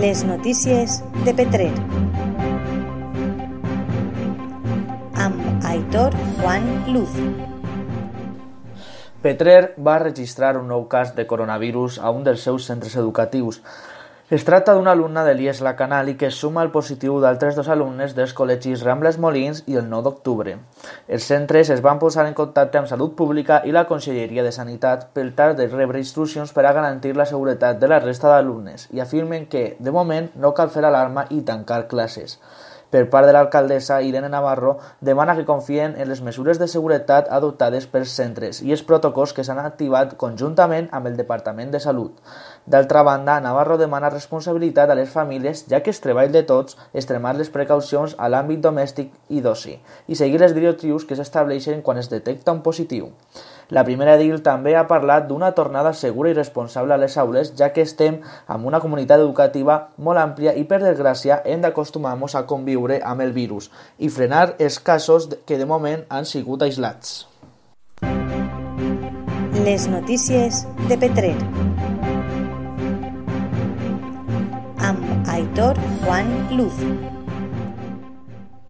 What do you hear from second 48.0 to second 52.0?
a l'àmbit domèstic i d'oci i seguir les directrius que s'estableixen quan